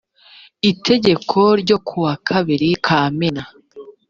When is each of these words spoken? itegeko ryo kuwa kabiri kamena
itegeko 0.71 1.37
ryo 1.61 1.77
kuwa 1.87 2.13
kabiri 2.27 2.69
kamena 2.85 3.43